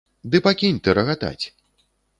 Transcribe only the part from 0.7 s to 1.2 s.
ты